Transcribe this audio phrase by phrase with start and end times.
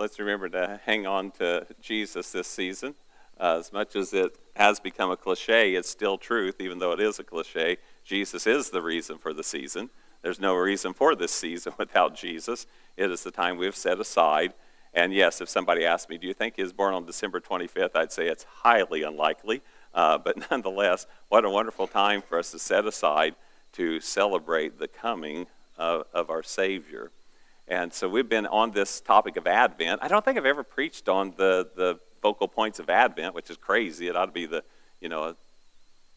[0.00, 2.94] Let's remember to hang on to Jesus this season.
[3.38, 7.00] Uh, as much as it has become a cliche, it's still truth, even though it
[7.00, 7.78] is a cliche.
[8.04, 9.90] Jesus is the reason for the season.
[10.22, 12.66] There's no reason for this season without Jesus.
[12.96, 14.54] It is the time we've set aside.
[14.92, 17.96] And yes, if somebody asked me, Do you think he was born on December 25th?
[17.96, 19.62] I'd say it's highly unlikely.
[19.92, 23.34] Uh, but nonetheless, what a wonderful time for us to set aside
[23.72, 27.10] to celebrate the coming of, of our Savior.
[27.66, 30.00] And so we've been on this topic of Advent.
[30.02, 33.56] I don't think I've ever preached on the, the focal points of Advent, which is
[33.56, 34.06] crazy.
[34.08, 34.62] It ought to be the,
[35.00, 35.34] you know,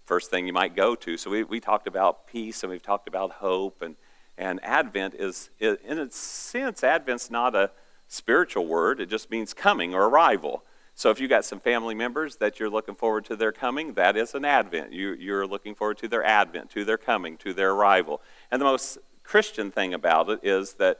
[0.05, 1.17] first thing you might go to.
[1.17, 3.81] So we, we talked about peace and we've talked about hope.
[3.81, 3.95] And,
[4.37, 7.71] and Advent is, in a sense, Advent's not a
[8.07, 8.99] spiritual word.
[8.99, 10.63] It just means coming or arrival.
[10.95, 14.17] So if you got some family members that you're looking forward to their coming, that
[14.17, 14.93] is an Advent.
[14.93, 18.21] You, you're looking forward to their Advent, to their coming, to their arrival.
[18.49, 20.99] And the most Christian thing about it is that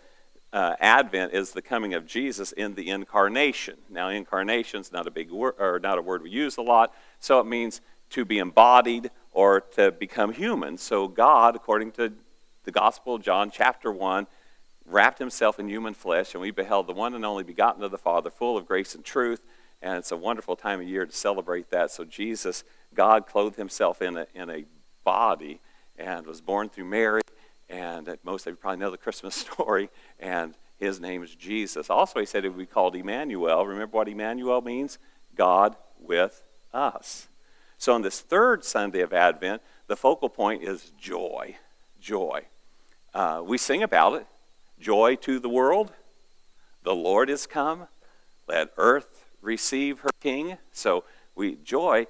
[0.54, 3.78] uh, Advent is the coming of Jesus in the incarnation.
[3.90, 6.94] Now, incarnation is not a big word, or not a word we use a lot,
[7.20, 7.82] so it means
[8.12, 10.78] to be embodied or to become human.
[10.78, 12.14] So, God, according to
[12.64, 14.28] the Gospel of John, chapter 1,
[14.86, 17.98] wrapped himself in human flesh, and we beheld the one and only begotten of the
[17.98, 19.42] Father, full of grace and truth.
[19.82, 21.92] And it's a wonderful time of year to celebrate that.
[21.92, 24.66] So, Jesus, God clothed himself in a, in a
[25.04, 25.60] body
[25.98, 27.22] and was born through Mary
[27.70, 31.90] and most of you probably know the Christmas story, and his name is Jesus.
[31.90, 33.66] Also, he said he would be called Emmanuel.
[33.66, 35.00] Remember what Emmanuel means?
[35.36, 37.28] God with us.
[37.78, 41.58] So, on this third Sunday of Advent, the focal point is joy.
[42.00, 42.46] Joy.
[43.14, 44.28] Uh, we sing about it
[44.80, 45.92] joy to the world.
[46.84, 47.88] The Lord is come.
[48.48, 50.58] Let earth receive her King.
[50.72, 51.04] So,
[51.36, 52.08] we joy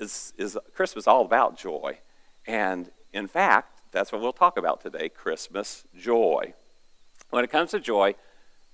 [0.00, 1.98] is, is Christmas all about joy.
[2.46, 6.54] And in fact, that's what we'll talk about today Christmas joy.
[7.30, 8.14] When it comes to joy,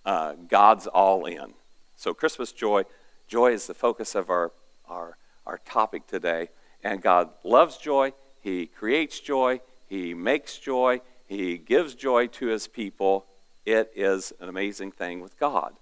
[0.04, 1.54] uh, God's all in.
[1.96, 2.84] So, Christmas joy,
[3.26, 4.52] joy is the focus of our,
[4.86, 6.48] our, our topic today.
[6.82, 12.68] And God loves joy, He creates joy, He makes joy, He gives joy to His
[12.68, 13.26] people.
[13.64, 15.74] It is an amazing thing with God.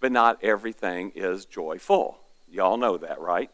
[0.00, 2.18] But not everything is joyful.
[2.50, 3.50] Y'all know that, right?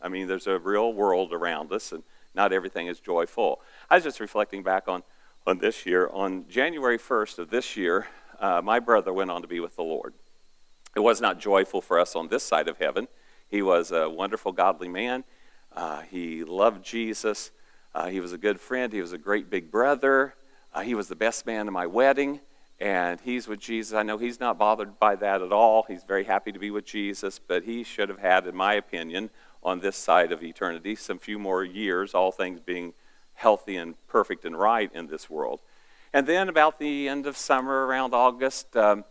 [0.00, 2.02] I mean, there's a real world around us, and
[2.38, 3.60] not everything is joyful.
[3.90, 5.02] I was just reflecting back on,
[5.44, 6.08] on this year.
[6.12, 8.06] On January 1st of this year,
[8.38, 10.14] uh, my brother went on to be with the Lord.
[10.94, 13.08] It was not joyful for us on this side of heaven.
[13.48, 15.24] He was a wonderful, godly man.
[15.74, 17.50] Uh, he loved Jesus.
[17.92, 18.92] Uh, he was a good friend.
[18.92, 20.36] He was a great big brother.
[20.72, 22.38] Uh, he was the best man at my wedding.
[22.78, 23.94] And he's with Jesus.
[23.94, 25.84] I know he's not bothered by that at all.
[25.88, 29.30] He's very happy to be with Jesus, but he should have had, in my opinion,
[29.62, 32.94] on this side of eternity some few more years, all things being
[33.34, 35.60] healthy and perfect and right in this world.
[36.12, 39.04] And then, about the end of summer, around August, um,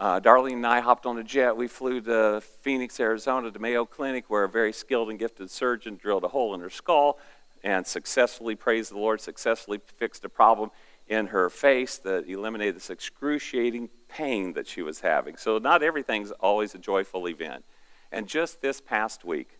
[0.00, 1.56] uh, Darlene and I hopped on a jet.
[1.56, 5.96] We flew to Phoenix, Arizona, to Mayo Clinic, where a very skilled and gifted surgeon
[5.96, 7.18] drilled a hole in her skull
[7.64, 10.70] and successfully, praise the Lord, successfully fixed a problem
[11.08, 15.36] in her face that eliminated this excruciating pain that she was having.
[15.36, 17.64] So, not everything's always a joyful event.
[18.12, 19.57] And just this past week,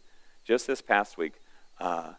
[0.49, 1.35] just this past week,
[1.79, 2.15] uh,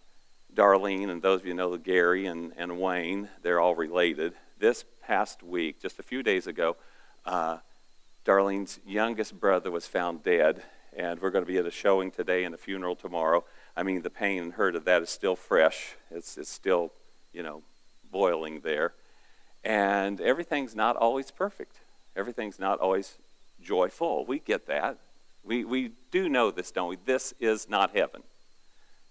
[0.53, 4.33] Darlene, and those of you know Gary and, and Wayne, they're all related.
[4.59, 6.77] This past week, just a few days ago,
[7.25, 7.57] uh,
[8.23, 10.61] Darlene's youngest brother was found dead,
[10.95, 13.43] and we're going to be at a showing today and a funeral tomorrow.
[13.75, 15.95] I mean, the pain and hurt of that is still fresh.
[16.11, 16.91] It's, it's still,
[17.33, 17.63] you know,
[18.11, 18.93] boiling there.
[19.63, 21.77] And everything's not always perfect.
[22.15, 23.17] Everything's not always
[23.59, 24.23] joyful.
[24.23, 24.99] We get that.
[25.43, 26.97] We, we do know this, don't we?
[27.05, 28.23] This is not heaven.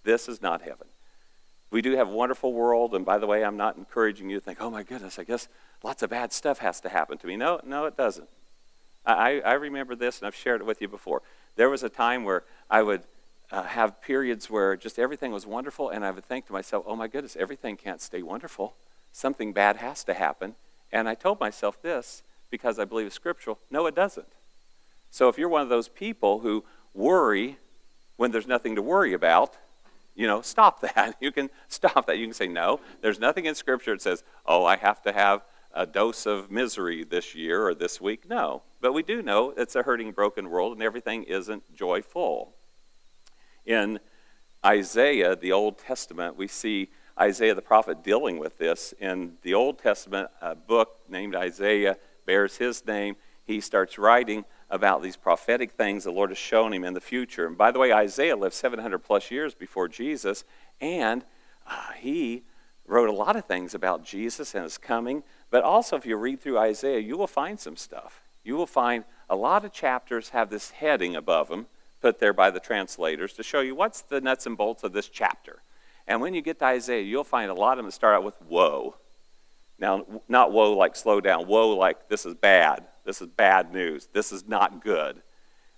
[0.05, 0.87] This is not heaven
[1.71, 4.44] we do have a wonderful world, and by the way, I'm not encouraging you to
[4.44, 5.49] think, oh my goodness, I guess
[5.83, 7.37] lots of bad stuff has to happen to me.
[7.37, 8.28] No, no, it doesn't.
[9.05, 11.22] I, I remember this, and I've shared it with you before.
[11.56, 13.03] There was a time where I would
[13.50, 16.97] uh, have periods where just everything was wonderful, and I would think to myself, oh
[16.97, 18.75] my goodness, everything can't stay wonderful.
[19.12, 20.55] Something bad has to happen.
[20.91, 24.28] And I told myself this because I believe it's scriptural no, it doesn't.
[25.11, 26.65] So if you're one of those people who
[26.95, 27.59] worry
[28.16, 29.57] when there's nothing to worry about,
[30.15, 31.16] you know, stop that.
[31.21, 32.19] You can stop that.
[32.19, 35.43] You can say, no, there's nothing in Scripture that says, oh, I have to have
[35.72, 38.28] a dose of misery this year or this week.
[38.28, 38.63] No.
[38.81, 42.54] But we do know it's a hurting, broken world, and everything isn't joyful.
[43.65, 44.01] In
[44.65, 46.91] Isaiah, the Old Testament, we see
[47.21, 48.95] Isaiah the prophet dealing with this.
[48.99, 51.97] In the Old Testament, a book named Isaiah
[52.27, 53.16] bears his name.
[53.48, 57.47] He starts writing about these prophetic things the Lord has shown him in the future.
[57.47, 60.45] And by the way, Isaiah lived 700 plus years before Jesus,
[60.83, 61.24] and
[61.66, 62.42] uh, he
[62.86, 65.22] wrote a lot of things about Jesus and his coming.
[65.48, 68.21] But also, if you read through Isaiah, you will find some stuff.
[68.45, 71.68] you will find a lot of chapters have this heading above them,
[72.03, 75.09] put there by the translators, to show you what's the nuts and bolts of this
[75.09, 75.62] chapter.
[76.06, 78.41] And when you get to Isaiah, you'll find a lot of them start out with
[78.42, 78.97] woe.
[79.78, 84.10] Now, not woe like slow down, woe like this is bad, this is bad news,
[84.13, 85.22] this is not good.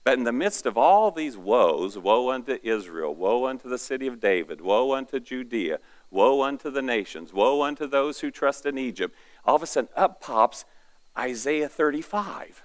[0.02, 4.08] But in the midst of all these woes, woe unto Israel, woe unto the city
[4.08, 5.78] of David, woe unto Judea,
[6.10, 9.90] woe unto the nations, woe unto those who trust in Egypt, all of a sudden
[9.94, 10.64] up pops
[11.16, 12.64] Isaiah 35.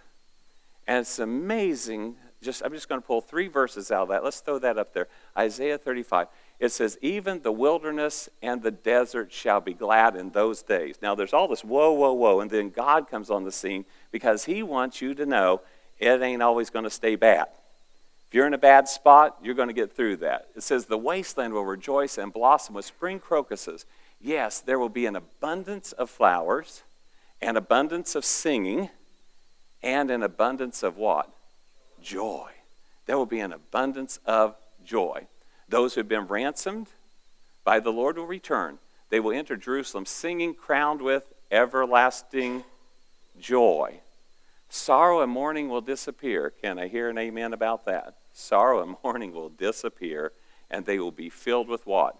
[0.87, 2.15] And it's amazing.
[2.41, 4.23] Just I'm just going to pull three verses out of that.
[4.23, 5.09] Let's throw that up there.
[5.37, 6.25] Isaiah 35.
[6.59, 10.95] It says, Even the wilderness and the desert shall be glad in those days.
[11.01, 14.45] Now there's all this whoa, whoa, whoa, and then God comes on the scene because
[14.45, 15.61] he wants you to know
[15.99, 17.47] it ain't always going to stay bad.
[18.27, 20.47] If you're in a bad spot, you're going to get through that.
[20.55, 23.85] It says, The wasteland will rejoice and blossom with spring crocuses.
[24.19, 26.83] Yes, there will be an abundance of flowers,
[27.41, 28.89] an abundance of singing,
[29.83, 31.29] and an abundance of what?
[32.01, 32.49] Joy.
[33.05, 35.27] There will be an abundance of joy.
[35.67, 36.87] Those who have been ransomed
[37.63, 38.79] by the Lord will return.
[39.09, 42.63] They will enter Jerusalem singing, crowned with everlasting
[43.39, 43.99] joy.
[44.69, 46.49] Sorrow and mourning will disappear.
[46.49, 48.15] Can I hear an amen about that?
[48.33, 50.31] Sorrow and mourning will disappear,
[50.69, 52.17] and they will be filled with what?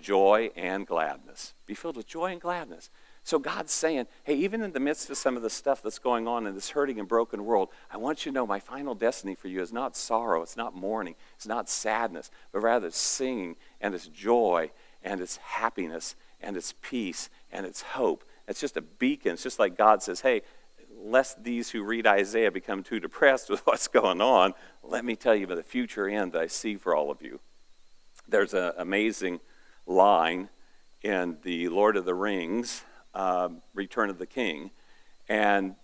[0.00, 1.54] Joy and gladness.
[1.66, 2.90] Be filled with joy and gladness.
[3.22, 6.26] So God's saying, hey, even in the midst of some of the stuff that's going
[6.26, 9.34] on in this hurting and broken world, I want you to know my final destiny
[9.34, 13.56] for you is not sorrow, it's not mourning, it's not sadness, but rather it's singing
[13.80, 14.70] and it's joy
[15.02, 18.24] and it's happiness and it's peace and it's hope.
[18.48, 19.34] It's just a beacon.
[19.34, 20.42] It's just like God says, hey,
[20.96, 25.34] lest these who read Isaiah become too depressed with what's going on, let me tell
[25.34, 27.40] you about the future end that I see for all of you.
[28.28, 29.40] There's an amazing
[29.86, 30.48] line
[31.02, 32.84] in the Lord of the Rings,
[33.14, 34.70] uh, Return of the King,
[35.28, 35.74] and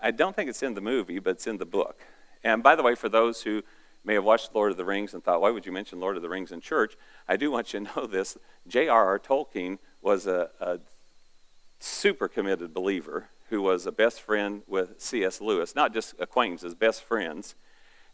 [0.00, 2.00] I don't think it's in the movie, but it's in the book.
[2.42, 3.62] And by the way, for those who
[4.04, 6.22] may have watched Lord of the Rings and thought, why would you mention Lord of
[6.22, 6.96] the Rings in church?
[7.28, 8.38] I do want you to know this.
[8.66, 9.18] J.R.R.
[9.18, 10.78] Tolkien was a, a
[11.80, 15.40] super committed believer who was a best friend with C.S.
[15.40, 17.54] Lewis, not just acquaintances, best friends.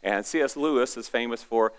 [0.03, 0.57] And C.S.
[0.57, 1.73] Lewis is famous for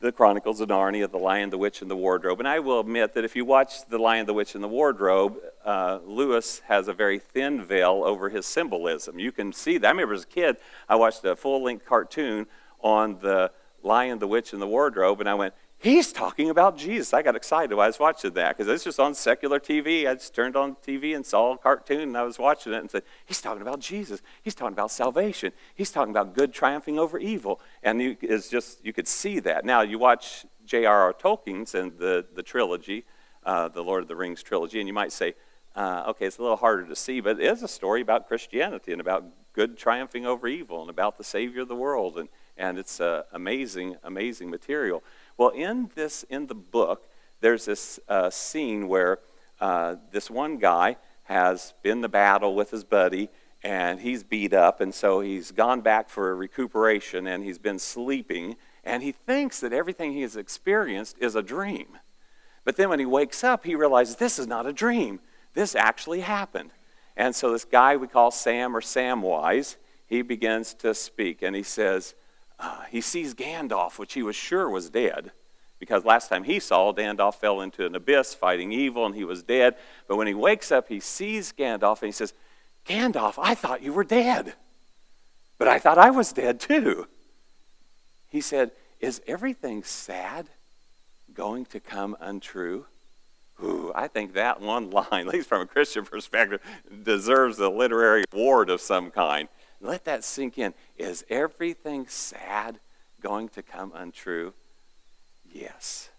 [0.00, 2.38] the Chronicles of Narnia, The Lion, the Witch, and the Wardrobe.
[2.38, 5.36] And I will admit that if you watch The Lion, the Witch, and the Wardrobe,
[5.62, 9.18] uh, Lewis has a very thin veil over his symbolism.
[9.18, 9.86] You can see that.
[9.86, 10.56] I remember as a kid,
[10.88, 12.46] I watched a full length cartoon
[12.80, 13.52] on The
[13.82, 17.12] Lion, the Witch, and the Wardrobe, and I went, he's talking about Jesus.
[17.12, 20.06] I got excited while I was watching that because it's just on secular TV.
[20.06, 22.90] I just turned on TV and saw a cartoon and I was watching it and
[22.90, 24.22] said, he's talking about Jesus.
[24.42, 25.52] He's talking about salvation.
[25.74, 27.60] He's talking about good triumphing over evil.
[27.82, 29.64] And you, it's just, you could see that.
[29.64, 31.14] Now, you watch J.R.R.
[31.14, 33.04] Tolkien's and the, the trilogy,
[33.44, 35.34] uh, the Lord of the Rings trilogy, and you might say,
[35.74, 38.92] uh, okay, it's a little harder to see, but it is a story about Christianity
[38.92, 42.18] and about good triumphing over evil and about the Savior of the world.
[42.18, 42.28] And,
[42.60, 45.02] and it's uh, amazing, amazing material.
[45.38, 47.08] Well, in this, in the book,
[47.40, 49.18] there's this uh, scene where
[49.60, 53.30] uh, this one guy has been to battle with his buddy
[53.62, 58.56] and he's beat up, and so he's gone back for recuperation and he's been sleeping,
[58.84, 61.98] and he thinks that everything he has experienced is a dream.
[62.64, 65.20] But then when he wakes up, he realizes this is not a dream.
[65.54, 66.70] This actually happened.
[67.16, 71.62] And so this guy we call Sam or Samwise, he begins to speak and he
[71.62, 72.14] says,
[72.60, 75.32] uh, he sees Gandalf, which he was sure was dead,
[75.78, 79.42] because last time he saw, Gandalf fell into an abyss fighting evil and he was
[79.42, 79.76] dead.
[80.06, 82.34] But when he wakes up, he sees Gandalf and he says,
[82.86, 84.54] Gandalf, I thought you were dead,
[85.58, 87.06] but I thought I was dead too.
[88.28, 90.50] He said, Is everything sad
[91.32, 92.86] going to come untrue?
[93.62, 96.60] Ooh, I think that one line, at least from a Christian perspective,
[97.02, 99.48] deserves a literary award of some kind.
[99.80, 100.74] Let that sink in.
[100.98, 102.80] Is everything sad
[103.20, 104.52] going to come untrue?
[105.50, 106.10] Yes.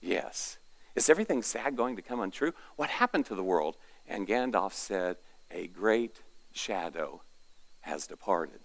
[0.00, 0.58] Yes.
[0.94, 2.52] Is everything sad going to come untrue?
[2.76, 3.76] What happened to the world?
[4.06, 5.16] And Gandalf said,
[5.50, 6.22] A great
[6.52, 7.22] shadow
[7.80, 8.60] has departed.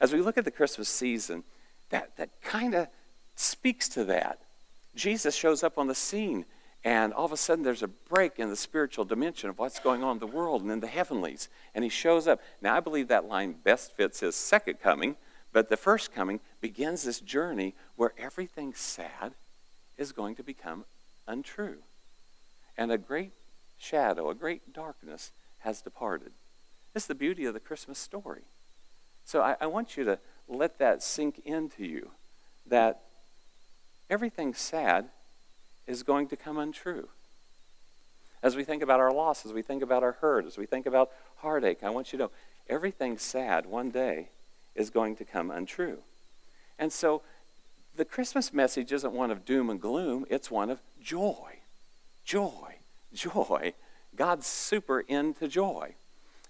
[0.00, 1.44] As we look at the Christmas season,
[1.90, 2.88] that, that kind of
[3.34, 4.40] speaks to that.
[4.94, 6.44] Jesus shows up on the scene
[6.84, 10.04] and all of a sudden, there's a break in the spiritual dimension of what's going
[10.04, 11.48] on in the world and in the heavenlies.
[11.74, 12.40] And he shows up.
[12.60, 15.16] Now, I believe that line best fits his second coming,
[15.52, 19.34] but the first coming begins this journey where everything sad
[19.96, 20.84] is going to become
[21.26, 21.78] untrue.
[22.76, 23.32] And a great
[23.76, 26.30] shadow, a great darkness has departed.
[26.94, 28.42] Is the beauty of the Christmas story.
[29.24, 30.18] So I, I want you to
[30.48, 32.12] let that sink into you
[32.66, 33.02] that
[34.08, 35.10] everything sad
[35.88, 37.08] is going to come untrue.
[38.42, 40.86] As we think about our loss, as we think about our hurt, as we think
[40.86, 42.30] about heartache, I want you to know
[42.68, 44.28] everything sad one day
[44.76, 45.98] is going to come untrue.
[46.78, 47.22] And so
[47.96, 51.56] the Christmas message isn't one of doom and gloom, it's one of joy.
[52.24, 52.76] Joy,
[53.12, 53.72] joy.
[54.14, 55.94] God's super into joy.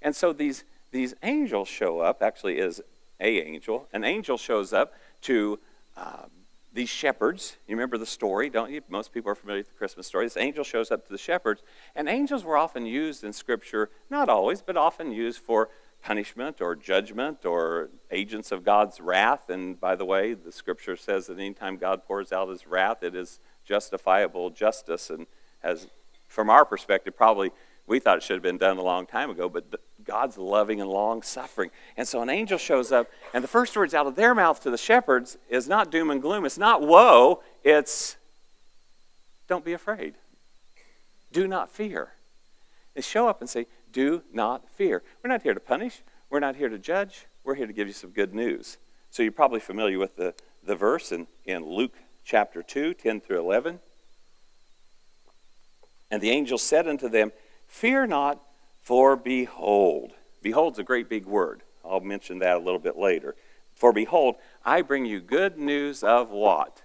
[0.02, 2.82] And so these, these angels show up, actually, is
[3.20, 3.88] a angel.
[3.92, 4.92] An angel shows up
[5.22, 5.58] to
[5.96, 6.30] um,
[6.78, 7.56] these shepherds.
[7.66, 8.82] You remember the story, don't you?
[8.88, 10.26] Most people are familiar with the Christmas story.
[10.26, 11.60] This angel shows up to the shepherds.
[11.96, 15.70] And angels were often used in Scripture, not always, but often used for
[16.04, 19.50] punishment or judgment or agents of God's wrath.
[19.50, 23.16] And by the way, the scripture says that anytime God pours out his wrath, it
[23.16, 25.26] is justifiable justice and
[25.64, 25.88] has,
[26.28, 27.50] from our perspective, probably
[27.88, 30.88] we thought it should have been done a long time ago, but God's loving and
[30.88, 31.70] long suffering.
[31.96, 34.70] And so an angel shows up, and the first words out of their mouth to
[34.70, 36.46] the shepherds is not doom and gloom.
[36.46, 38.16] It's not woe, it's
[39.46, 40.14] don't be afraid.
[41.30, 42.12] Do not fear.
[42.94, 45.02] They show up and say, do not fear.
[45.22, 47.94] We're not here to punish, we're not here to judge, we're here to give you
[47.94, 48.78] some good news.
[49.10, 50.34] So you're probably familiar with the,
[50.64, 53.80] the verse in, in Luke chapter 2, 10 through 11.
[56.10, 57.32] And the angel said unto them,
[57.66, 58.42] Fear not,
[58.82, 60.12] for behold.
[60.42, 61.62] Behold's a great big word.
[61.84, 63.34] I'll mention that a little bit later.
[63.74, 66.82] For behold, I bring you good news of what?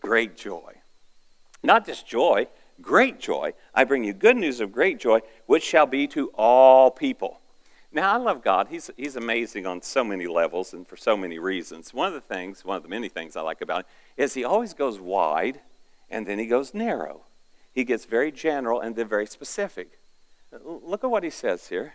[0.00, 0.74] Great joy.
[1.62, 2.48] Not just joy,
[2.82, 3.54] great joy.
[3.74, 7.40] I bring you good news of great joy, which shall be to all people.
[7.90, 8.66] Now, I love God.
[8.68, 11.94] He's, he's amazing on so many levels and for so many reasons.
[11.94, 14.44] One of the things, one of the many things I like about him, is he
[14.44, 15.60] always goes wide
[16.10, 17.22] and then he goes narrow.
[17.72, 20.00] He gets very general and then very specific.
[20.62, 21.94] Look at what he says here.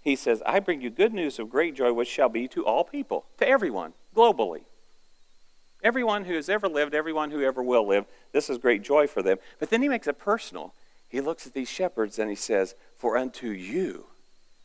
[0.00, 2.84] He says, I bring you good news of great joy, which shall be to all
[2.84, 4.62] people, to everyone, globally.
[5.82, 9.22] Everyone who has ever lived, everyone who ever will live, this is great joy for
[9.22, 9.38] them.
[9.58, 10.74] But then he makes it personal.
[11.08, 14.06] He looks at these shepherds and he says, For unto you,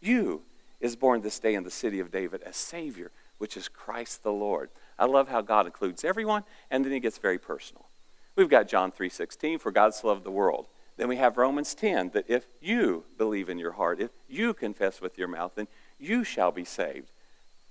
[0.01, 0.41] you
[0.79, 4.33] is born this day in the city of David a Savior, which is Christ the
[4.33, 4.69] Lord.
[4.97, 7.87] I love how God includes everyone, and then he gets very personal.
[8.35, 10.67] We've got John 3:16, for God so loved the world.
[10.97, 15.01] Then we have Romans 10, that if you believe in your heart, if you confess
[15.01, 15.67] with your mouth, then
[15.99, 17.11] you shall be saved.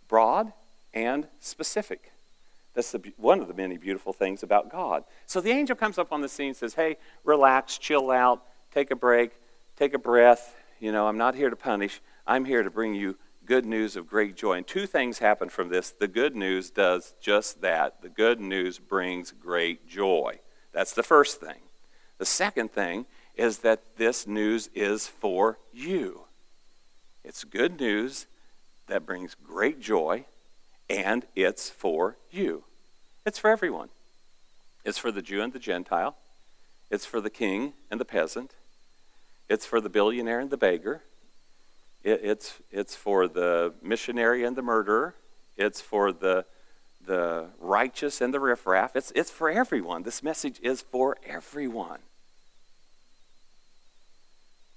[0.08, 0.52] Broad
[0.92, 2.12] and specific.
[2.74, 5.04] That's the, one of the many beautiful things about God.
[5.26, 8.90] So the angel comes up on the scene and says, Hey, relax, chill out, take
[8.90, 9.32] a break,
[9.76, 10.56] take a breath.
[10.80, 12.00] You know, I'm not here to punish.
[12.26, 14.54] I'm here to bring you good news of great joy.
[14.54, 15.90] And two things happen from this.
[15.90, 18.00] The good news does just that.
[18.02, 20.40] The good news brings great joy.
[20.72, 21.60] That's the first thing.
[22.22, 26.26] The second thing is that this news is for you.
[27.24, 28.28] It's good news
[28.86, 30.26] that brings great joy
[30.88, 32.62] and it's for you.
[33.26, 33.88] It's for everyone.
[34.84, 36.14] It's for the Jew and the Gentile.
[36.92, 38.54] It's for the king and the peasant.
[39.48, 41.02] It's for the billionaire and the beggar.
[42.04, 45.16] It, it's, it's for the missionary and the murderer.
[45.56, 46.44] It's for the,
[47.04, 48.94] the righteous and the riffraff.
[48.94, 50.04] It's, it's for everyone.
[50.04, 51.98] This message is for everyone.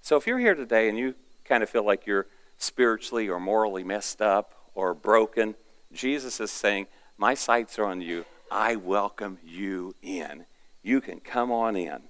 [0.05, 2.27] So if you're here today and you kind of feel like you're
[2.59, 5.55] spiritually or morally messed up or broken,
[5.91, 6.85] Jesus is saying,
[7.17, 8.23] My sights are on you.
[8.51, 10.45] I welcome you in.
[10.83, 12.01] You can come on in.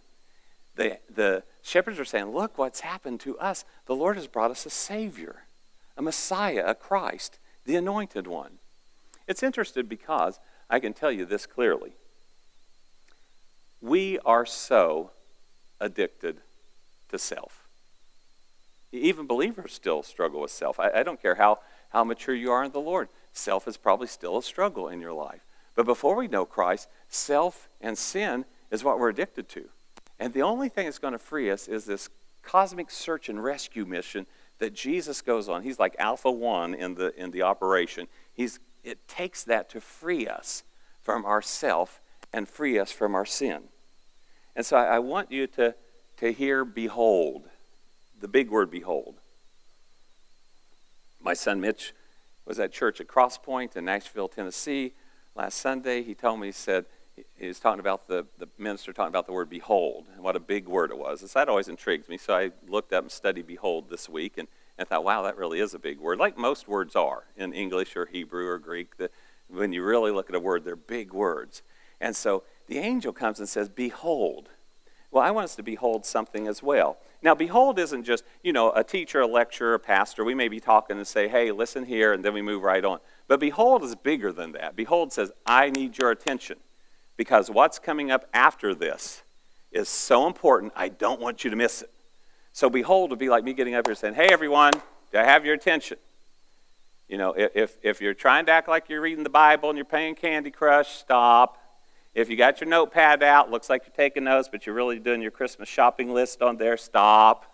[0.76, 3.64] The, the shepherds are saying, Look what's happened to us.
[3.86, 5.44] The Lord has brought us a Savior,
[5.96, 8.58] a Messiah, a Christ, the Anointed One.
[9.26, 11.94] It's interesting because I can tell you this clearly.
[13.80, 15.12] We are so
[15.80, 16.42] addicted
[17.08, 17.65] to self.
[18.96, 20.80] Even believers still struggle with self.
[20.80, 21.60] I, I don't care how,
[21.90, 25.14] how mature you are in the Lord self is probably still a struggle in your
[25.14, 25.46] life.
[25.76, 29.70] But before we know Christ, self and sin is what we're addicted to.
[30.20, 32.10] And the only thing that's going to free us is this
[32.42, 34.26] cosmic search and rescue mission
[34.60, 35.64] that Jesus goes on.
[35.64, 38.08] He's like Alpha 1 in the, in the operation.
[38.34, 40.64] He's, it takes that to free us
[41.02, 43.64] from our self and free us from our sin.
[44.56, 45.76] And so I, I want you to,
[46.18, 47.50] to hear behold,
[48.20, 49.16] the big word behold.
[51.20, 51.94] My son Mitch
[52.46, 54.94] was at church at Cross Point in Nashville, Tennessee
[55.36, 56.04] last Sunday.
[56.04, 56.86] He told me, he said,
[57.36, 60.40] he was talking about the, the minister talking about the word behold and what a
[60.40, 61.22] big word it was.
[61.22, 62.18] And so that always intrigues me.
[62.18, 65.60] So I looked up and studied behold this week and, and thought, wow, that really
[65.60, 68.98] is a big word, like most words are in English or Hebrew or Greek.
[68.98, 69.12] That
[69.48, 71.64] when you really look at a word, they're big words.
[72.02, 74.50] And so the angel comes and says, Behold.
[75.16, 76.98] Well, I want us to behold something as well.
[77.22, 80.26] Now, behold isn't just, you know, a teacher, a lecturer, a pastor.
[80.26, 83.00] We may be talking and say, hey, listen here, and then we move right on.
[83.30, 84.76] But behold is bigger than that.
[84.76, 86.58] Behold says, I need your attention
[87.16, 89.24] because what's coming up after this
[89.72, 91.92] is so important, I don't want you to miss it.
[92.52, 94.74] So, behold would be like me getting up here saying, hey, everyone,
[95.14, 95.98] Do I have your attention?
[97.08, 99.86] You know, if, if you're trying to act like you're reading the Bible and you're
[99.86, 101.58] playing Candy Crush, stop.
[102.16, 105.22] If you got your notepad out, looks like you're taking notes, but you're really doing
[105.22, 107.46] your Christmas shopping list on there, stop.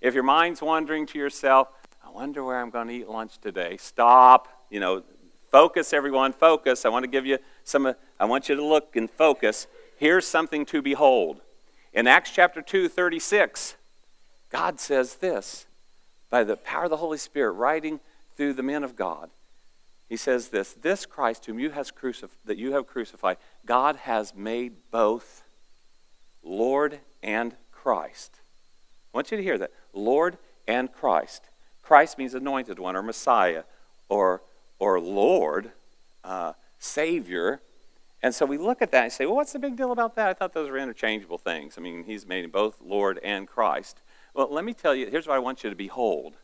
[0.00, 1.68] If your mind's wandering to yourself,
[2.04, 4.48] I wonder where I'm going to eat lunch today, stop.
[4.70, 5.04] You know,
[5.52, 6.84] focus, everyone, focus.
[6.84, 9.68] I want to give you some, I want you to look and focus.
[9.96, 11.40] Here's something to behold.
[11.92, 13.76] In Acts chapter 2, 36,
[14.50, 15.66] God says this
[16.28, 18.00] by the power of the Holy Spirit, writing
[18.36, 19.30] through the men of God.
[20.08, 23.36] He says this This Christ, whom you has crucif- that you have crucified,
[23.66, 25.44] God has made both
[26.42, 28.40] Lord and Christ.
[29.12, 29.72] I want you to hear that.
[29.92, 31.50] Lord and Christ.
[31.82, 33.64] Christ means anointed one or Messiah
[34.08, 34.42] or,
[34.78, 35.72] or Lord,
[36.24, 37.60] uh, Savior.
[38.22, 40.28] And so we look at that and say, well, what's the big deal about that?
[40.28, 41.76] I thought those were interchangeable things.
[41.78, 44.02] I mean, he's made both Lord and Christ.
[44.34, 46.36] Well, let me tell you, here's what I want you to behold.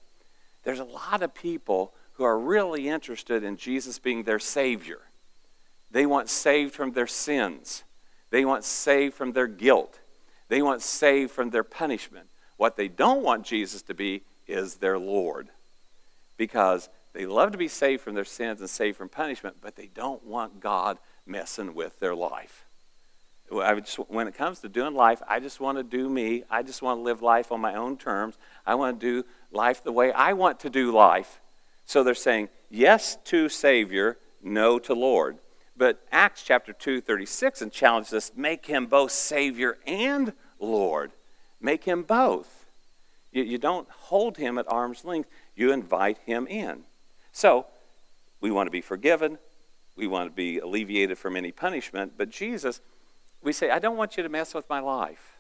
[0.62, 5.00] There's a lot of people who are really interested in Jesus being their Savior.
[5.90, 7.85] They want saved from their sins,
[8.30, 10.00] they want saved from their guilt,
[10.49, 12.28] they want saved from their punishment.
[12.56, 15.49] What they don't want Jesus to be is their Lord
[16.37, 19.87] because they love to be saved from their sins and saved from punishment, but they
[19.87, 22.66] don't want God messing with their life.
[23.50, 26.44] Just, when it comes to doing life, I just want to do me.
[26.50, 28.37] I just want to live life on my own terms.
[28.66, 31.40] I want to do life the way I want to do life.
[31.87, 35.38] So they're saying yes to Savior, no to Lord.
[35.76, 41.12] But Acts chapter 2, 36 and challenges us make him both Savior and Lord.
[41.61, 42.67] Make him both.
[43.33, 46.85] You, you don't hold him at arm's length, you invite him in.
[47.33, 47.67] So
[48.41, 49.38] we want to be forgiven,
[49.97, 52.81] we want to be alleviated from any punishment, but Jesus,
[53.43, 55.34] we say, I don't want you to mess with my life.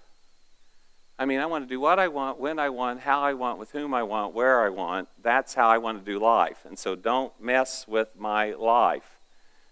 [1.18, 3.58] I mean, I want to do what I want, when I want, how I want,
[3.58, 5.08] with whom I want, where I want.
[5.22, 6.64] That's how I want to do life.
[6.64, 9.18] And so don't mess with my life.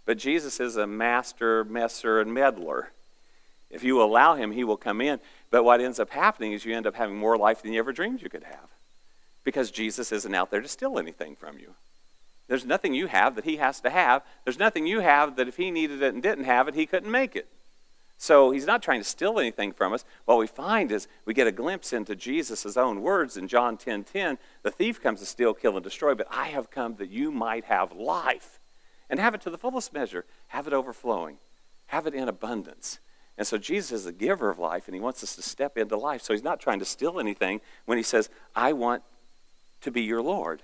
[0.05, 2.93] But Jesus is a master messer and meddler.
[3.71, 5.19] If you allow him, he will come in.
[5.51, 7.93] But what ends up happening is you end up having more life than you ever
[7.93, 8.69] dreamed you could have.
[9.43, 11.75] Because Jesus isn't out there to steal anything from you.
[12.47, 14.23] There's nothing you have that he has to have.
[14.45, 17.11] There's nothing you have that if he needed it and didn't have it, he couldn't
[17.11, 17.49] make it.
[18.23, 20.05] So he's not trying to steal anything from us.
[20.27, 24.05] What we find is we get a glimpse into Jesus' own words in John 10:10.
[24.05, 27.11] 10, 10, the thief comes to steal, kill, and destroy, but I have come that
[27.11, 28.61] you might have life
[29.11, 31.39] and have it to the fullest measure, have it overflowing,
[31.87, 33.01] have it in abundance.
[33.37, 35.97] And so Jesus is the giver of life, and he wants us to step into
[35.97, 36.23] life.
[36.23, 39.03] So he's not trying to steal anything when he says, I want
[39.81, 40.63] to be your Lord.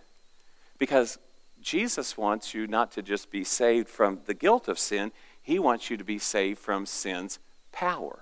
[0.78, 1.18] Because
[1.60, 5.10] Jesus wants you not to just be saved from the guilt of sin,
[5.42, 7.40] he wants you to be saved from sin's
[7.72, 8.20] power.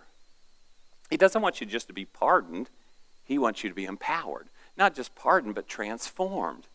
[1.10, 2.70] He doesn't want you just to be pardoned,
[3.24, 4.48] He wants you to be empowered.
[4.76, 6.66] Not just pardoned, but transformed.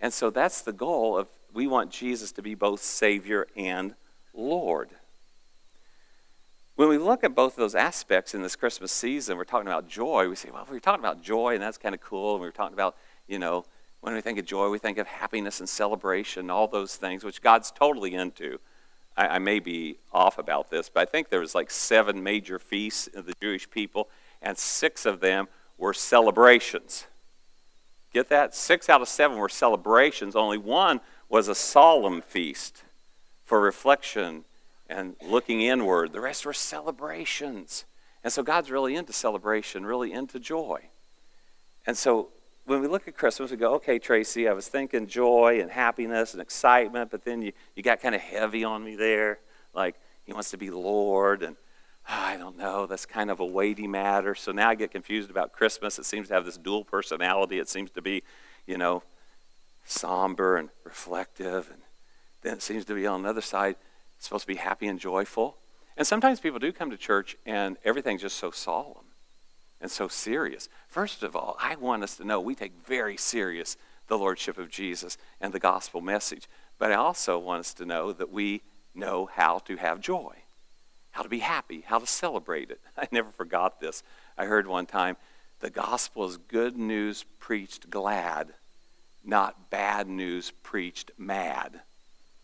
[0.00, 3.94] And so that's the goal of we want Jesus to be both Savior and
[4.32, 4.90] Lord.
[6.76, 9.86] When we look at both of those aspects in this Christmas season, we're talking about
[9.86, 10.28] joy.
[10.28, 12.36] We say, well, we're talking about joy, and that's kind of cool.
[12.36, 12.96] And we're talking about,
[13.28, 13.66] you know,
[14.00, 17.42] when we think of joy, we think of happiness and celebration, all those things, which
[17.42, 18.58] God's totally into.
[19.20, 22.58] I, I may be off about this, but I think there was like seven major
[22.58, 24.08] feasts of the Jewish people,
[24.40, 27.06] and six of them were celebrations.
[28.12, 28.54] Get that?
[28.54, 30.34] Six out of seven were celebrations.
[30.34, 32.82] Only one was a solemn feast
[33.44, 34.44] for reflection
[34.88, 36.12] and looking inward.
[36.12, 37.84] The rest were celebrations.
[38.24, 40.88] And so God's really into celebration, really into joy.
[41.86, 42.30] And so
[42.70, 46.34] when we look at Christmas, we go, okay, Tracy, I was thinking joy and happiness
[46.34, 49.40] and excitement, but then you, you got kind of heavy on me there.
[49.74, 51.56] Like, he wants to be Lord, and
[52.08, 54.36] oh, I don't know, that's kind of a weighty matter.
[54.36, 55.98] So now I get confused about Christmas.
[55.98, 57.58] It seems to have this dual personality.
[57.58, 58.22] It seems to be,
[58.68, 59.02] you know,
[59.84, 61.82] somber and reflective, and
[62.42, 63.74] then it seems to be on the other side,
[64.16, 65.56] it's supposed to be happy and joyful.
[65.96, 69.09] And sometimes people do come to church, and everything's just so solemn
[69.80, 70.68] and so serious.
[70.88, 73.76] First of all, I want us to know we take very serious
[74.08, 76.48] the lordship of Jesus and the gospel message.
[76.78, 78.62] But I also want us to know that we
[78.94, 80.34] know how to have joy,
[81.12, 82.80] how to be happy, how to celebrate it.
[82.98, 84.02] I never forgot this.
[84.36, 85.16] I heard one time
[85.60, 88.54] the gospel is good news preached glad,
[89.24, 91.82] not bad news preached mad.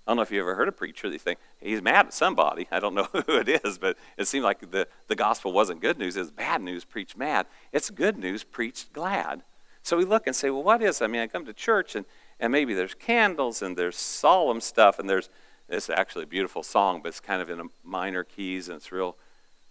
[0.07, 2.69] I don't know if you ever heard a preacher, they think he's mad at somebody.
[2.71, 5.99] I don't know who it is, but it seemed like the, the gospel wasn't good
[5.99, 6.17] news.
[6.17, 7.47] It's bad news preached mad.
[7.73, 9.43] It's good news preached glad.
[9.83, 11.01] So we look and say, well, what is?
[11.01, 12.07] I mean, I come to church and,
[12.41, 15.31] and maybe there's candles and there's solemn stuff and there's,
[15.69, 18.91] it's actually a beautiful song, but it's kind of in a minor keys and it's
[18.91, 19.17] real,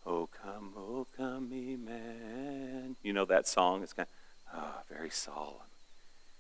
[0.06, 2.95] oh, come, oh, come, me, man.
[3.04, 3.84] You know that song?
[3.84, 4.08] It's kind
[4.54, 5.67] of, oh, very solemn.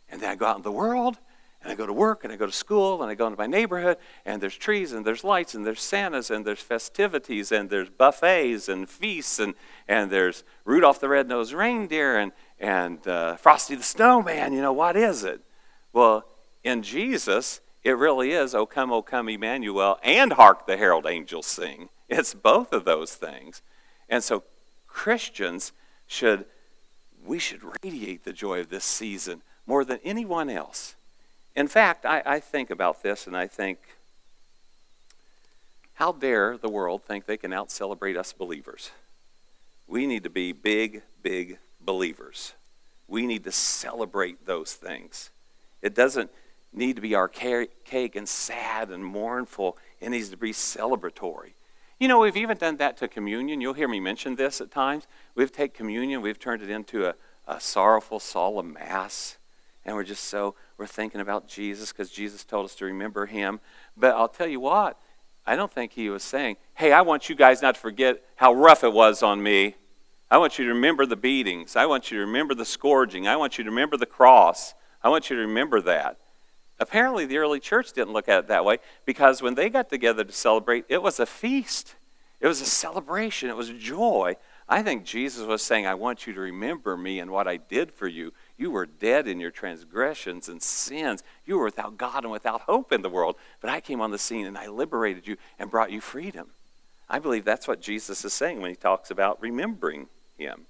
[0.09, 1.17] And then I go out in the world,
[1.65, 3.47] and I go to work, and I go to school, and I go into my
[3.47, 7.89] neighborhood, and there's trees, and there's lights, and there's Santas, and there's festivities, and there's
[7.89, 9.55] buffets, and feasts, and,
[9.87, 14.53] and there's Rudolph the Red-Nosed Reindeer, and, and uh, Frosty the Snowman.
[14.53, 15.41] You know, what is it?
[15.91, 16.25] Well,
[16.63, 21.47] in Jesus, it really is, O come, O come, Emmanuel, and hark the herald angels
[21.47, 21.89] sing.
[22.07, 23.63] It's both of those things.
[24.07, 24.43] And so
[24.87, 25.71] Christians
[26.05, 26.45] should,
[27.25, 30.95] we should radiate the joy of this season more than anyone else.
[31.55, 33.79] In fact, I, I think about this and I think,
[35.93, 38.91] how dare the world think they can out celebrate us believers?
[39.87, 42.53] We need to be big, big believers.
[43.07, 45.29] We need to celebrate those things.
[45.81, 46.31] It doesn't
[46.73, 51.53] need to be archaic and sad and mournful, it needs to be celebratory.
[51.99, 53.61] You know, we've even done that to communion.
[53.61, 55.07] You'll hear me mention this at times.
[55.33, 57.15] We've taken communion, we've turned it into a,
[57.47, 59.37] a sorrowful, solemn mass.
[59.85, 63.59] And we're just so, we're thinking about Jesus because Jesus told us to remember him.
[63.95, 64.99] But I'll tell you what,
[65.45, 68.53] I don't think he was saying, hey, I want you guys not to forget how
[68.53, 69.75] rough it was on me.
[70.29, 71.75] I want you to remember the beatings.
[71.75, 73.27] I want you to remember the scourging.
[73.27, 74.73] I want you to remember the cross.
[75.03, 76.17] I want you to remember that.
[76.79, 80.23] Apparently, the early church didn't look at it that way because when they got together
[80.23, 81.95] to celebrate, it was a feast,
[82.41, 84.35] it was a celebration, it was joy.
[84.67, 87.93] I think Jesus was saying, I want you to remember me and what I did
[87.93, 88.33] for you.
[88.57, 91.23] You were dead in your transgressions and sins.
[91.45, 93.35] You were without God and without hope in the world.
[93.59, 96.51] But I came on the scene and I liberated you and brought you freedom.
[97.09, 100.65] I believe that's what Jesus is saying when he talks about remembering him.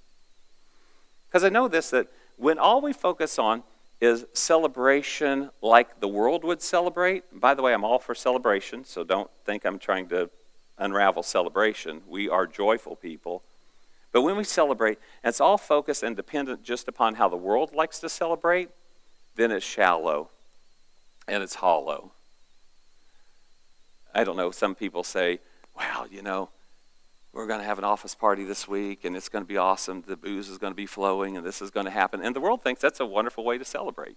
[1.27, 3.63] Because I know this that when all we focus on
[4.01, 7.23] is celebration like the world would celebrate.
[7.39, 10.29] By the way, I'm all for celebration, so don't think I'm trying to
[10.77, 12.01] unravel celebration.
[12.07, 13.43] We are joyful people.
[14.15, 17.75] But when we celebrate, and it's all focused and dependent just upon how the world
[17.75, 18.69] likes to celebrate,
[19.35, 20.29] then it's shallow
[21.27, 22.13] and it's hollow.
[24.13, 25.41] I don't know, some people say,
[25.75, 26.47] well, you know,
[27.33, 30.05] we're going to have an office party this week and it's going to be awesome.
[30.07, 32.21] The booze is going to be flowing and this is going to happen.
[32.21, 34.15] And the world thinks that's a wonderful way to celebrate.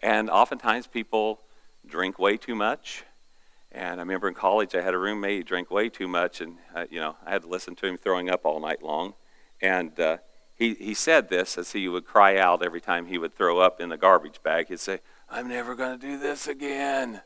[0.00, 1.40] And oftentimes people
[1.86, 3.04] drink way too much.
[3.70, 6.58] And I remember in college I had a roommate who drank way too much and,
[6.74, 9.14] uh, you know, I had to listen to him throwing up all night long.
[9.60, 10.18] And uh,
[10.54, 13.80] he, he said this as he would cry out every time he would throw up
[13.80, 14.68] in the garbage bag.
[14.68, 15.00] He'd say,
[15.30, 17.22] I'm never going to do this again.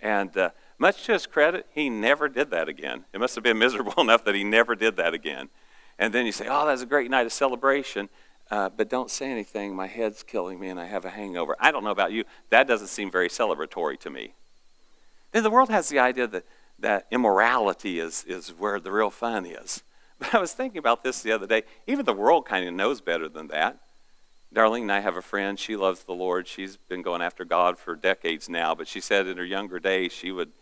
[0.00, 3.04] And uh, much to his credit, he never did that again.
[3.12, 5.48] It must have been miserable enough that he never did that again.
[5.98, 8.10] And then you say, Oh, that's a great night of celebration,
[8.50, 9.74] uh, but don't say anything.
[9.74, 11.56] My head's killing me and I have a hangover.
[11.58, 12.24] I don't know about you.
[12.50, 14.34] That doesn't seem very celebratory to me.
[15.44, 16.44] The world has the idea that,
[16.78, 19.82] that immorality is, is where the real fun is.
[20.18, 21.64] But I was thinking about this the other day.
[21.86, 23.80] Even the world kind of knows better than that.
[24.54, 25.58] Darlene and I have a friend.
[25.58, 26.48] She loves the Lord.
[26.48, 28.74] She's been going after God for decades now.
[28.74, 30.52] But she said in her younger days, she would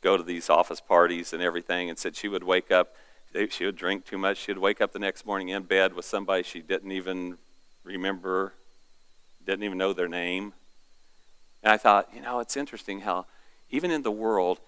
[0.00, 2.94] go to these office parties and everything, and said she would wake up,
[3.34, 4.38] eh, she would drink too much.
[4.38, 7.38] She would wake up the next morning in bed with somebody she didn't even
[7.82, 8.54] remember,
[9.44, 10.52] didn't even know their name.
[11.62, 13.26] And I thought, you know, it's interesting how
[13.70, 14.60] even in the world,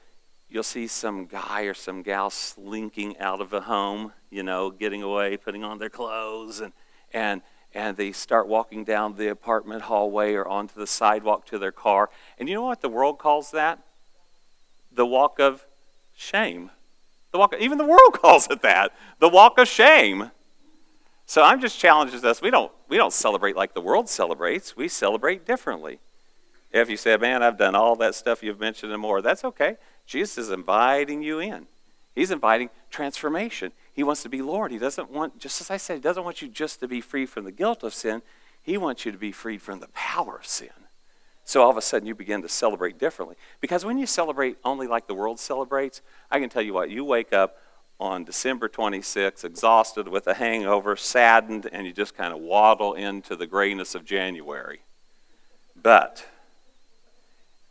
[0.48, 5.02] you'll see some guy or some gal slinking out of a home, you know, getting
[5.02, 6.72] away, putting on their clothes, and,
[7.12, 7.42] and,
[7.74, 12.10] and they start walking down the apartment hallway or onto the sidewalk to their car.
[12.38, 13.78] And you know what the world calls that?
[14.94, 15.66] the walk of
[16.14, 16.70] shame.
[17.32, 20.30] The walk, even the world calls it that, the walk of shame.
[21.26, 22.42] So I'm just challenging us.
[22.42, 24.76] We don't, we don't celebrate like the world celebrates.
[24.76, 26.00] We celebrate differently.
[26.72, 29.76] If you say, man, I've done all that stuff you've mentioned and more, that's okay.
[30.06, 31.66] Jesus is inviting you in.
[32.14, 33.72] He's inviting transformation.
[33.92, 34.72] He wants to be Lord.
[34.72, 37.26] He doesn't want, just as I said, he doesn't want you just to be free
[37.26, 38.22] from the guilt of sin.
[38.62, 40.68] He wants you to be freed from the power of sin.
[41.44, 43.36] So all of a sudden you begin to celebrate differently.
[43.60, 47.04] Because when you celebrate only like the world celebrates, I can tell you what, you
[47.04, 47.56] wake up
[47.98, 53.36] on December 26th, exhausted with a hangover, saddened, and you just kind of waddle into
[53.36, 54.80] the grayness of January.
[55.80, 56.26] But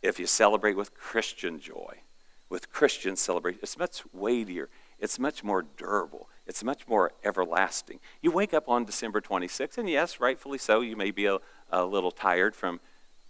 [0.02, 2.00] if you celebrate with Christian joy,
[2.48, 8.00] with Christian celebration, it's much weightier, it's much more durable, it's much more everlasting.
[8.20, 11.38] You wake up on December 26th, and yes, rightfully so, you may be a,
[11.70, 12.80] a little tired from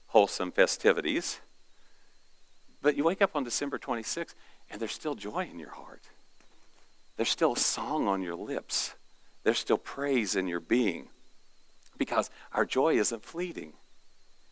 [0.06, 1.40] wholesome festivities.
[2.82, 4.34] But you wake up on December 26th
[4.70, 6.02] and there's still joy in your heart.
[7.16, 8.94] There's still a song on your lips.
[9.44, 11.08] There's still praise in your being.
[11.96, 13.74] Because our joy isn't fleeting,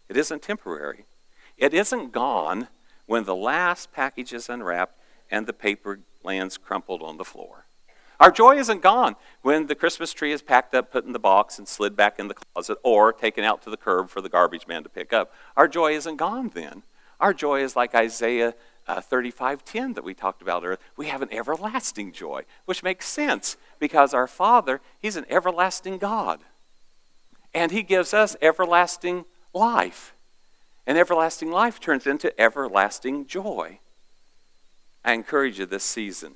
[0.08, 1.06] it isn't temporary.
[1.60, 2.68] It isn't gone
[3.04, 4.98] when the last package is unwrapped
[5.30, 7.66] and the paper lands crumpled on the floor.
[8.18, 11.58] Our joy isn't gone when the Christmas tree is packed up, put in the box,
[11.58, 14.66] and slid back in the closet, or taken out to the curb for the garbage
[14.66, 15.32] man to pick up.
[15.56, 16.82] Our joy isn't gone then.
[17.18, 18.54] Our joy is like Isaiah
[18.86, 20.78] uh, 35:10 that we talked about earlier.
[20.96, 26.40] We have an everlasting joy, which makes sense because our Father, He's an everlasting God.
[27.52, 30.14] And He gives us everlasting life.
[30.86, 33.80] And everlasting life turns into everlasting joy.
[35.04, 36.34] I encourage you this season,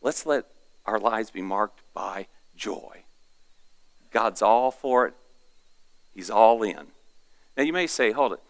[0.00, 0.46] let's let
[0.84, 3.04] our lives be marked by joy.
[4.10, 5.14] God's all for it,
[6.14, 6.88] He's all in.
[7.56, 8.40] Now, you may say, hold it.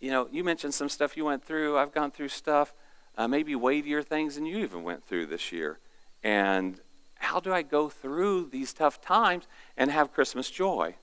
[0.00, 1.78] You know, you mentioned some stuff you went through.
[1.78, 2.72] I've gone through stuff,
[3.16, 5.78] uh, maybe weightier things than you even went through this year.
[6.22, 6.80] And
[7.16, 10.96] how do I go through these tough times and have Christmas joy?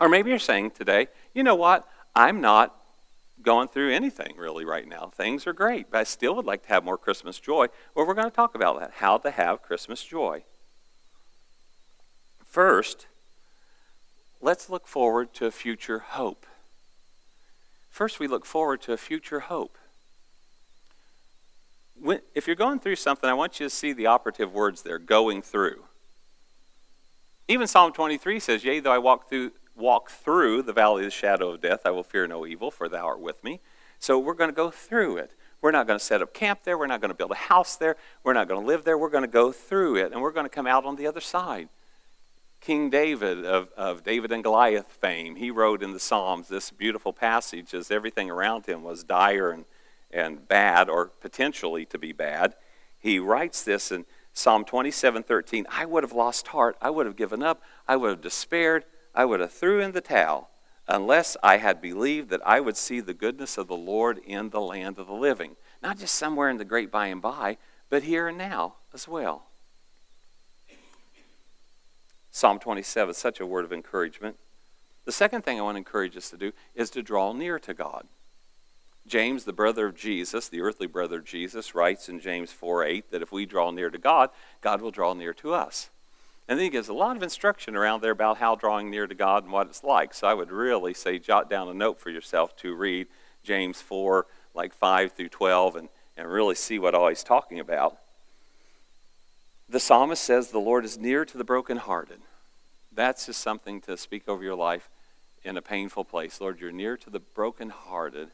[0.00, 1.88] Or maybe you're saying today, you know what?
[2.14, 2.74] I'm not
[3.42, 5.10] going through anything really right now.
[5.14, 7.66] Things are great, but I still would like to have more Christmas joy.
[7.94, 10.44] Well, we're going to talk about that how to have Christmas joy.
[12.44, 13.06] First,
[14.40, 16.46] let's look forward to a future hope.
[17.88, 19.78] First, we look forward to a future hope.
[22.00, 24.98] When, if you're going through something, I want you to see the operative words there
[24.98, 25.84] going through.
[27.48, 31.10] Even Psalm 23 says, Yea, though I walk through walk through the valley of the
[31.10, 33.60] shadow of death, I will fear no evil, for thou art with me.
[33.98, 35.32] So we're going to go through it.
[35.60, 36.78] We're not going to set up camp there.
[36.78, 37.96] We're not going to build a house there.
[38.22, 38.96] We're not going to live there.
[38.96, 41.20] We're going to go through it, and we're going to come out on the other
[41.20, 41.68] side.
[42.60, 47.12] King David of, of David and Goliath fame, he wrote in the Psalms this beautiful
[47.12, 49.64] passage as everything around him was dire and,
[50.10, 52.54] and bad, or potentially to be bad.
[52.98, 56.76] He writes this in Psalm 27 13 I would have lost heart.
[56.80, 57.62] I would have given up.
[57.86, 58.84] I would have despaired.
[59.18, 60.48] I would have threw in the towel
[60.86, 64.60] unless I had believed that I would see the goodness of the Lord in the
[64.60, 65.56] land of the living.
[65.82, 67.56] Not just somewhere in the great by and by,
[67.90, 69.46] but here and now as well.
[72.30, 74.36] Psalm 27, is such a word of encouragement.
[75.04, 77.74] The second thing I want to encourage us to do is to draw near to
[77.74, 78.06] God.
[79.04, 83.10] James, the brother of Jesus, the earthly brother of Jesus, writes in James 4 8
[83.10, 85.90] that if we draw near to God, God will draw near to us.
[86.48, 89.14] And then he gives a lot of instruction around there about how drawing near to
[89.14, 90.14] God and what it's like.
[90.14, 93.06] So I would really say jot down a note for yourself to read
[93.42, 97.98] James 4, like 5 through 12, and, and really see what all he's talking about.
[99.68, 102.20] The psalmist says, The Lord is near to the brokenhearted.
[102.90, 104.88] That's just something to speak over your life
[105.44, 106.40] in a painful place.
[106.40, 108.30] Lord, you're near to the brokenhearted,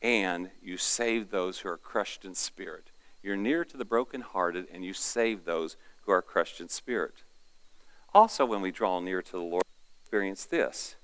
[0.00, 2.92] and you save those who are crushed in spirit.
[3.20, 7.22] You're near to the brokenhearted, and you save those who are crushed in spirit.
[8.14, 9.64] Also, when we draw near to the Lord,
[10.02, 10.96] experience this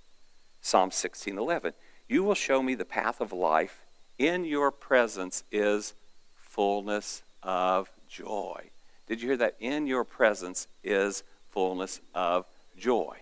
[0.61, 1.75] Psalm 16:11.
[2.09, 3.85] You will show me the path of life.
[4.19, 5.95] In your presence is
[6.37, 8.71] fullness of joy.
[9.07, 9.57] Did you hear that?
[9.59, 12.47] In your presence is fullness of
[12.79, 13.19] joy.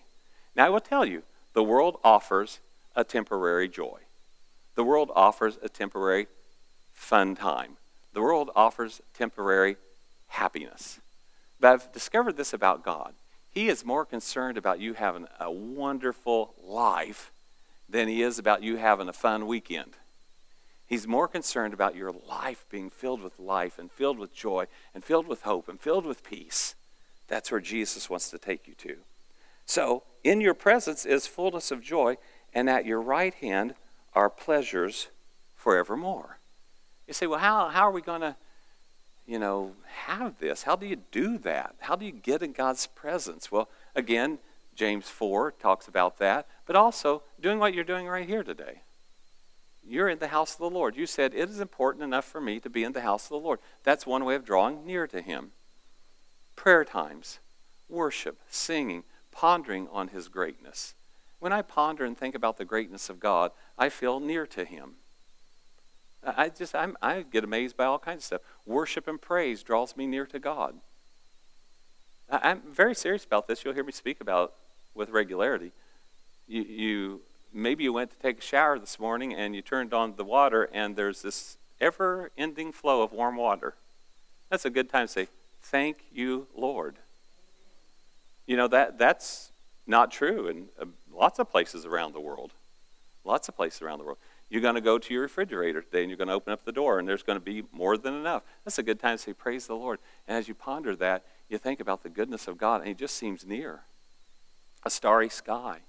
[0.54, 2.60] Now, I will tell you, the world offers
[2.94, 4.00] a temporary joy.
[4.74, 6.26] The world offers a temporary
[6.92, 7.76] fun time.
[8.12, 9.76] The world offers temporary
[10.28, 11.00] happiness.
[11.60, 13.14] But I've discovered this about God.
[13.50, 17.32] He is more concerned about you having a wonderful life
[17.88, 19.96] than he is about you having a fun weekend.
[20.86, 25.04] He's more concerned about your life being filled with life and filled with joy and
[25.04, 26.74] filled with hope and filled with peace.
[27.28, 28.96] That's where Jesus wants to take you to.
[29.66, 32.16] So, in your presence is fullness of joy,
[32.52, 33.74] and at your right hand
[34.14, 35.08] are pleasures
[35.54, 36.40] forevermore.
[37.06, 38.34] You say, well, how, how are we going to
[39.30, 39.74] you know,
[40.06, 40.64] have this?
[40.64, 41.76] How do you do that?
[41.78, 43.52] How do you get in God's presence?
[43.52, 44.40] Well, again,
[44.74, 48.82] James 4 talks about that, but also doing what you're doing right here today.
[49.86, 50.96] You're in the house of the Lord.
[50.96, 53.36] You said, It is important enough for me to be in the house of the
[53.36, 53.60] Lord.
[53.84, 55.52] That's one way of drawing near to Him.
[56.56, 57.38] Prayer times,
[57.88, 60.94] worship, singing, pondering on His greatness.
[61.38, 64.96] When I ponder and think about the greatness of God, I feel near to Him.
[66.24, 68.40] I just I'm, I get amazed by all kinds of stuff.
[68.66, 70.76] Worship and praise draws me near to God.
[72.30, 73.64] I, am very serious about this.
[73.64, 74.54] You'll hear me speak about
[74.94, 75.72] with regularity.
[76.46, 77.20] You, you
[77.52, 80.68] maybe you went to take a shower this morning and you turned on the water
[80.72, 83.74] and there's this ever-ending flow of warm water.
[84.50, 85.28] That's a good time to say,
[85.62, 86.96] "Thank you, Lord."
[88.46, 89.52] You know that that's
[89.86, 92.52] not true in uh, lots of places around the world.
[93.24, 94.18] Lots of places around the world.
[94.50, 96.72] You're going to go to your refrigerator today and you're going to open up the
[96.72, 98.42] door and there's going to be more than enough.
[98.64, 100.00] That's a good time to say, Praise the Lord.
[100.26, 103.16] And as you ponder that, you think about the goodness of God and He just
[103.16, 103.82] seems near.
[104.84, 105.80] A starry sky,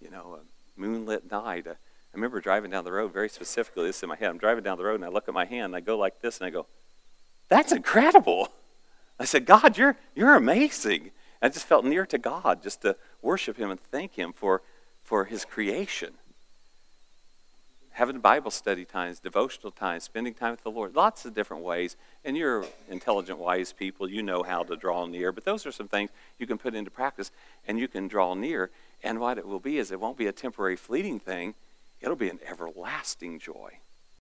[0.00, 1.66] you know, a moonlit night.
[1.66, 1.76] I
[2.12, 4.28] remember driving down the road very specifically, this in my head.
[4.28, 6.20] I'm driving down the road and I look at my hand and I go like
[6.20, 6.66] this and I go,
[7.48, 8.50] That's incredible.
[9.18, 11.10] I said, God, you're, you're amazing.
[11.40, 14.62] I just felt near to God just to worship Him and thank Him for,
[15.02, 16.14] for His creation.
[17.98, 21.96] Having Bible study times, devotional times, spending time with the Lord, lots of different ways.
[22.24, 24.08] And you're intelligent, wise people.
[24.08, 25.32] You know how to draw near.
[25.32, 27.32] But those are some things you can put into practice
[27.66, 28.70] and you can draw near.
[29.02, 31.56] And what it will be is it won't be a temporary, fleeting thing,
[32.00, 33.80] it'll be an everlasting joy.